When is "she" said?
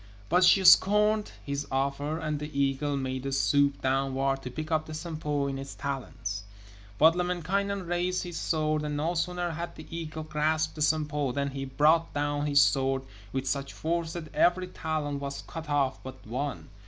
0.43-0.63